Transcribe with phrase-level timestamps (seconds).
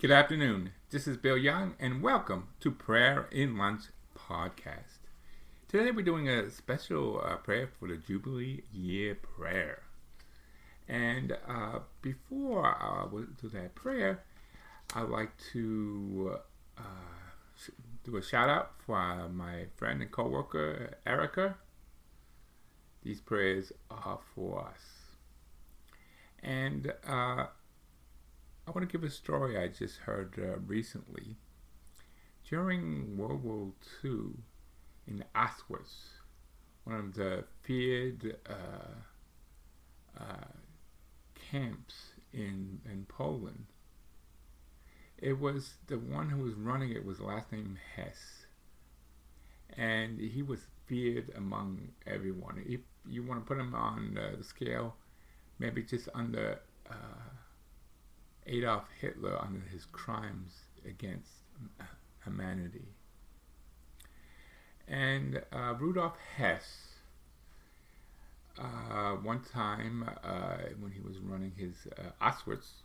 [0.00, 0.70] Good afternoon.
[0.88, 3.82] This is Bill Young, and welcome to Prayer in Lunch
[4.16, 4.96] podcast.
[5.68, 9.82] Today we're doing a special uh, prayer for the Jubilee Year Prayer.
[10.88, 13.08] And uh, before I
[13.42, 14.24] do that prayer,
[14.94, 16.38] I'd like to
[16.78, 16.80] uh,
[18.02, 21.56] do a shout out for uh, my friend and co-worker Erica.
[23.02, 24.80] These prayers are for us.
[26.42, 27.48] And uh,
[28.70, 31.34] I want to give a story I just heard uh, recently.
[32.48, 33.72] During World War
[34.04, 34.34] II
[35.08, 36.10] in Auschwitz,
[36.84, 40.52] one of the feared uh, uh,
[41.50, 43.66] camps in, in Poland,
[45.18, 48.46] it was the one who was running it was last name Hess.
[49.76, 52.62] And he was feared among everyone.
[52.64, 54.94] If you want to put him on uh, the scale,
[55.58, 57.30] maybe just under uh,
[58.50, 60.50] Adolf Hitler under his crimes
[60.84, 61.30] against
[62.24, 62.88] humanity.
[64.88, 66.64] And uh, Rudolf Hess,
[68.58, 72.82] uh, one time uh, when he was running his uh, Auschwitz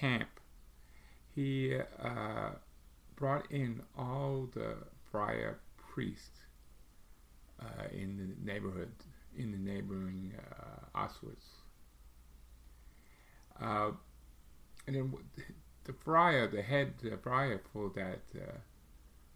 [0.00, 0.28] camp,
[1.36, 2.50] he uh,
[3.14, 4.74] brought in all the
[5.12, 5.60] friar
[5.94, 6.40] priests
[7.60, 8.90] uh, in the neighborhood,
[9.36, 10.32] in the neighboring
[10.96, 11.44] Auschwitz
[14.88, 15.14] and then
[15.84, 18.56] the friar, the head the friar for that uh,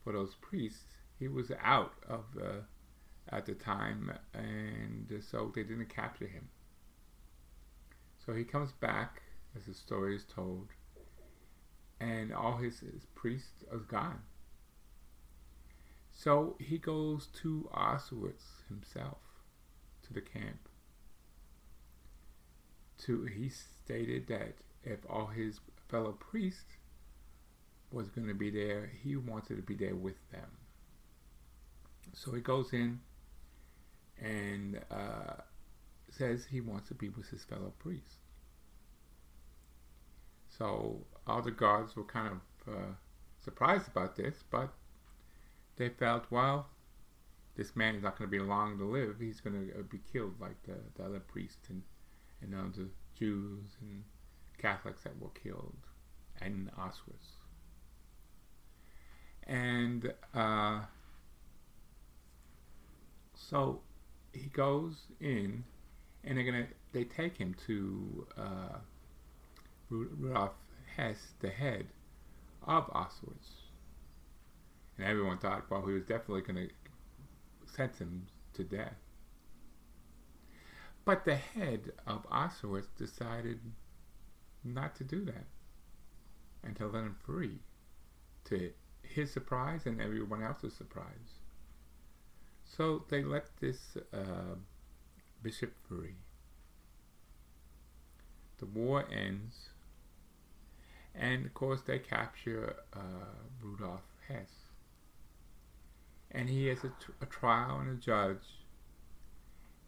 [0.02, 2.24] for those priests, he was out of
[3.28, 6.48] at the time, and so they didn't capture him.
[8.24, 9.20] So he comes back,
[9.54, 10.68] as the story is told,
[12.00, 14.22] and all his, his priests are gone.
[16.10, 19.18] So he goes to Auschwitz himself,
[20.06, 20.68] to the camp.
[23.04, 26.76] To he stated that if all his fellow priests
[27.90, 30.48] was going to be there, he wanted to be there with them.
[32.14, 33.00] So he goes in
[34.20, 35.34] and uh,
[36.10, 38.16] says he wants to be with his fellow priests.
[40.48, 42.28] So all the guards were kind
[42.66, 42.92] of uh,
[43.42, 44.72] surprised about this, but
[45.76, 46.66] they felt, well,
[47.56, 49.16] this man is not going to be long to live.
[49.20, 51.82] He's going to be killed like the, the other priests and,
[52.40, 54.04] and other Jews and
[54.62, 55.74] Catholics that were killed
[56.40, 57.36] in Auschwitz.
[59.46, 60.82] And uh,
[63.34, 63.80] so
[64.32, 65.64] he goes in,
[66.24, 68.78] and they're gonna they take him to uh,
[69.90, 70.52] Rudolf
[70.96, 71.86] Hess, the head
[72.62, 73.66] of Auschwitz,
[74.96, 76.68] and everyone thought, well, he was definitely gonna
[77.66, 78.94] sentence him to death.
[81.04, 83.58] But the head of Auschwitz decided
[84.64, 85.46] not to do that
[86.64, 87.58] and to let him free
[88.44, 88.70] to
[89.02, 91.40] his surprise and everyone else's surprise.
[92.64, 94.56] So they let this uh,
[95.42, 96.16] bishop free.
[98.58, 99.70] The war ends,
[101.14, 104.50] and of course they capture uh, Rudolf Hess.
[106.30, 108.64] And he has a, a trial and a judge,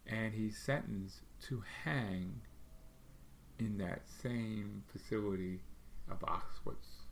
[0.06, 2.43] and he's sentenced to hang
[3.59, 5.61] in that same facility
[6.11, 7.05] of Auschwitz.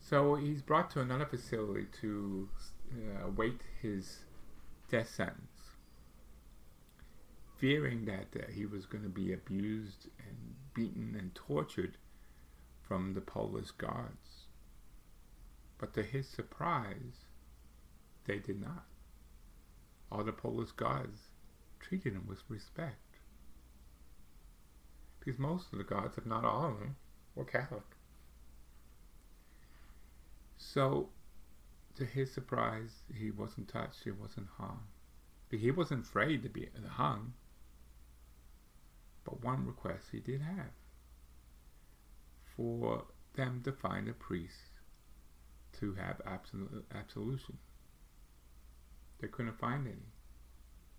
[0.00, 2.48] So he's brought to another facility to
[2.92, 4.18] uh, await his
[4.90, 5.70] death sentence,
[7.56, 11.96] fearing that uh, he was going to be abused and beaten and tortured
[12.82, 14.48] from the Polish guards.
[15.78, 17.26] But to his surprise,
[18.26, 18.84] they did not.
[20.10, 21.30] All the Polish guards
[21.80, 23.11] treated him with respect
[25.24, 26.96] because most of the gods, if not all of them,
[27.36, 27.84] were Catholic.
[30.56, 31.10] So,
[31.96, 34.80] to his surprise, he wasn't touched, he wasn't hung.
[35.50, 37.34] He wasn't afraid to be hung.
[39.24, 40.72] But one request he did have
[42.56, 43.04] for
[43.34, 44.80] them to find a priest
[45.78, 46.20] to have
[46.92, 47.58] absolution.
[49.20, 50.12] They couldn't find any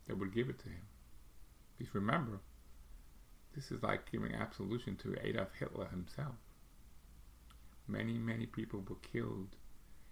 [0.08, 0.88] that would give it to him.
[1.78, 2.40] Because remember,
[3.56, 6.36] this is like giving absolution to Adolf Hitler himself.
[7.88, 9.56] Many, many people were killed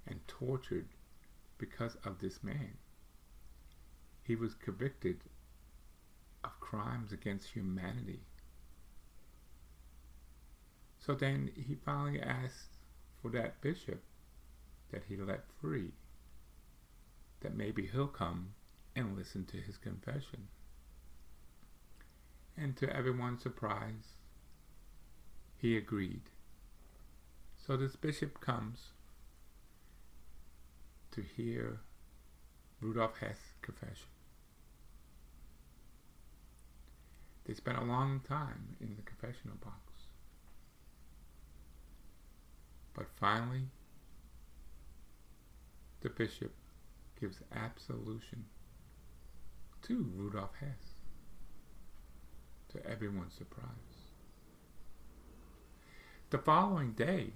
[0.07, 0.87] and tortured
[1.57, 2.77] because of this man.
[4.23, 5.21] He was convicted
[6.43, 8.21] of crimes against humanity.
[10.99, 12.77] So then he finally asked
[13.21, 14.03] for that bishop
[14.91, 15.91] that he let free,
[17.39, 18.53] that maybe he'll come
[18.95, 20.47] and listen to his confession.
[22.61, 24.17] And to everyone's surprise,
[25.57, 26.21] He agreed.
[27.57, 28.91] So this bishop comes
[31.09, 31.79] to hear
[32.79, 34.09] Rudolf Hess' confession.
[37.45, 40.05] They spent a long time in the confessional box.
[42.93, 43.69] But finally,
[46.01, 46.53] the bishop
[47.19, 48.45] gives absolution
[49.81, 50.90] to Rudolf Hess,
[52.71, 53.67] to everyone's surprise.
[56.29, 57.33] The following day,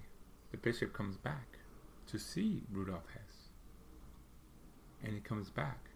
[0.52, 1.58] the bishop comes back
[2.08, 3.50] to see Rudolf Hess.
[5.04, 5.90] And he comes back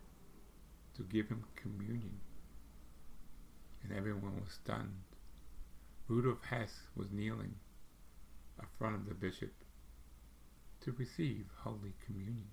[0.95, 2.19] to give him communion.
[3.83, 5.03] And everyone was stunned.
[6.07, 7.56] Rudolf Hess was kneeling
[8.59, 9.53] in front of the bishop
[10.81, 12.50] to receive Holy Communion.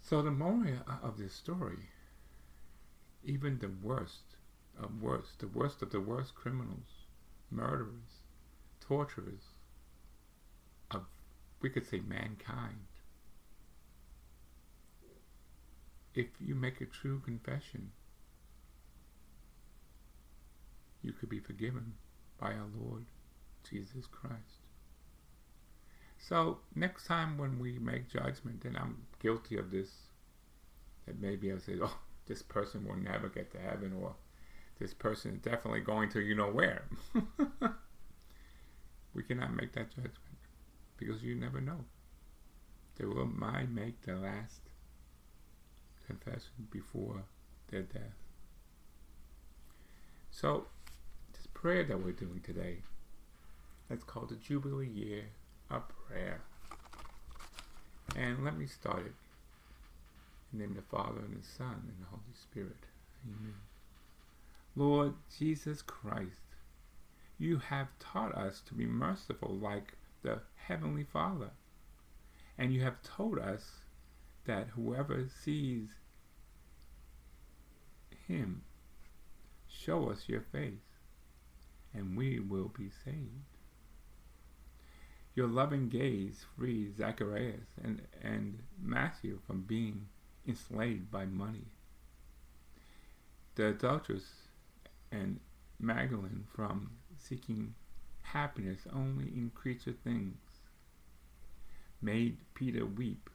[0.00, 1.88] So the moral of this story,
[3.24, 4.36] even the worst
[4.80, 7.06] of worst, the worst of the worst criminals,
[7.50, 8.22] murderers,
[8.80, 9.52] torturers
[10.90, 11.02] of,
[11.60, 12.86] we could say, mankind,
[16.14, 17.90] if you make a true confession,
[21.02, 21.94] you could be forgiven
[22.38, 23.04] by our Lord
[23.68, 24.64] Jesus Christ.
[26.18, 29.90] So next time when we make judgment, and I'm guilty of this,
[31.06, 34.14] that maybe I say, oh, this person will never get to heaven, or
[34.78, 36.84] this person is definitely going to you know where.
[39.14, 40.14] we cannot make that judgment
[40.96, 41.84] because you never know.
[42.96, 44.60] They will might make the last
[46.06, 47.24] confession before
[47.68, 48.14] their death.
[50.30, 50.66] So
[51.32, 52.78] this prayer that we're doing today,
[53.90, 55.24] it's called the Jubilee Year
[55.70, 56.42] a prayer.
[58.16, 59.14] And let me start it.
[60.54, 62.86] In the name of the Father, and the Son, and the Holy Spirit.
[63.26, 63.54] Amen.
[64.76, 66.54] Lord Jesus Christ,
[67.40, 71.50] you have taught us to be merciful like the Heavenly Father.
[72.56, 73.80] And you have told us
[74.44, 75.88] that whoever sees
[78.28, 78.62] him,
[79.66, 81.00] show us your face,
[81.92, 83.58] and we will be saved.
[85.34, 90.06] Your loving gaze frees Zacharias and, and Matthew from being
[90.46, 91.66] enslaved by money.
[93.54, 94.48] The adulteress
[95.10, 95.40] and
[95.78, 97.74] Magdalene from seeking
[98.22, 100.36] happiness only in creature things
[102.00, 103.30] made Peter weep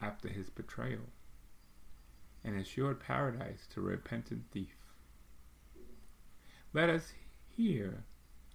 [0.00, 1.08] after his betrayal
[2.44, 4.76] and assured paradise to a repentant thief.
[6.72, 7.12] Let us
[7.48, 8.04] hear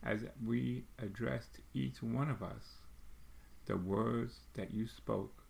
[0.03, 2.77] as we addressed each one of us
[3.65, 5.43] the words that you spoke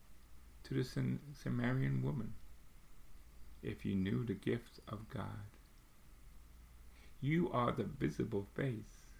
[0.64, 2.34] to the Samaritan woman
[3.62, 5.46] if you knew the gift of God.
[7.22, 9.14] You are the visible face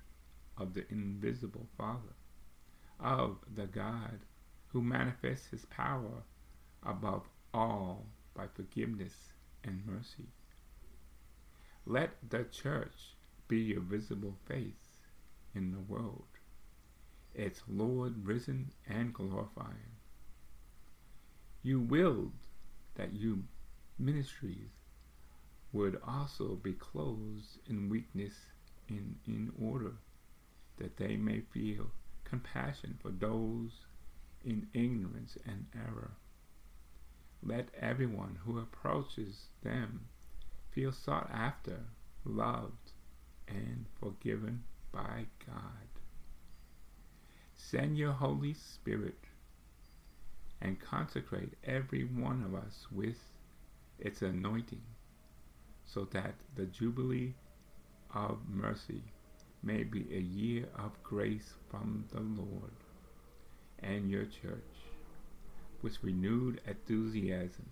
[0.58, 2.16] of the invisible Father,
[3.00, 4.20] of the God
[4.68, 6.24] who manifests his power
[6.84, 9.34] above all by forgiveness
[9.64, 10.28] and mercy.
[11.86, 13.16] Let the church
[13.48, 15.00] be your visible face
[15.56, 16.26] in the world
[17.34, 19.96] its Lord risen and glorifying.
[21.62, 22.34] You willed
[22.96, 23.44] that you
[24.00, 24.70] ministries
[25.72, 28.34] would also be closed in weakness
[28.88, 29.92] and in order
[30.78, 31.92] that they may feel
[32.24, 33.72] compassion for those
[34.44, 36.12] in ignorance and error.
[37.44, 40.08] Let everyone who approaches them
[40.72, 41.80] feel sought after,
[42.26, 42.92] loved,
[43.48, 45.88] and forgiven by God.
[47.56, 49.20] Send your Holy Spirit
[50.62, 53.18] and consecrate every one of us with
[54.00, 54.82] its anointing
[55.86, 57.34] so that the Jubilee
[58.14, 59.04] of mercy
[59.64, 62.72] may be a year of grace from the Lord
[63.80, 64.64] and your church,
[65.82, 67.70] with renewed enthusiasm,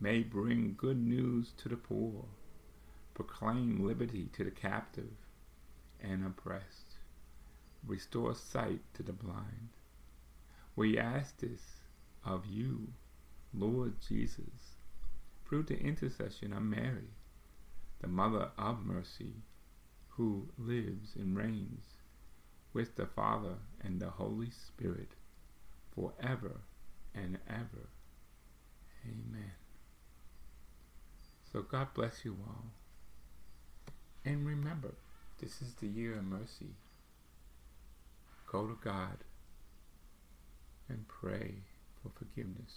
[0.00, 2.24] may bring good news to the poor,
[3.12, 5.12] proclaim liberty to the captive
[6.00, 6.98] and oppressed,
[7.86, 9.70] restore sight to the blind.
[10.76, 11.62] We ask this
[12.24, 12.88] of you,
[13.52, 14.73] Lord Jesus,
[15.46, 17.10] through the intercession of Mary,
[18.00, 19.34] the Mother of Mercy,
[20.10, 21.84] who lives and reigns
[22.72, 25.12] with the Father and the Holy Spirit
[25.94, 26.60] forever
[27.14, 27.88] and ever.
[29.04, 29.52] Amen.
[31.52, 32.64] So God bless you all.
[34.24, 34.94] And remember,
[35.40, 36.74] this is the year of mercy.
[38.50, 39.18] Go to God
[40.88, 41.54] and pray
[42.02, 42.74] for forgiveness.